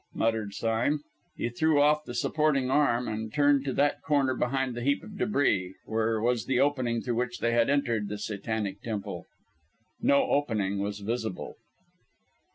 [0.15, 1.03] muttered Sime.
[1.37, 5.11] He threw off the supporting arm, and turned to that corner behind the heap of
[5.11, 9.27] débris where was the opening through which they had entered the Satanic temple.
[10.01, 11.57] No opening was visible!